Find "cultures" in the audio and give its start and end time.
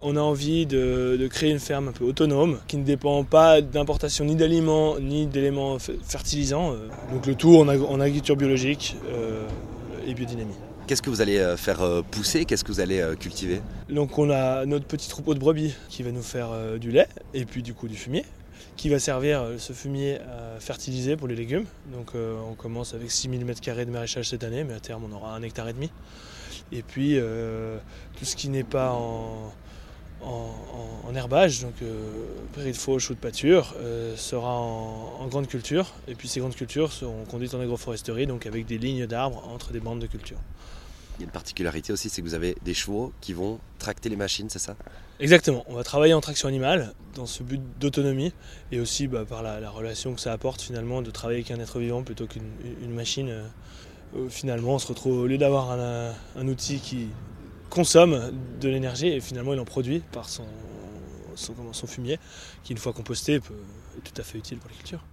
36.54-36.92, 64.74-65.04